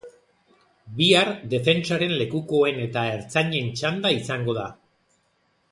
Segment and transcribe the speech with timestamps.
[1.01, 4.65] Bihar defentsaren lekukoen eta ertzainen txanda izango da.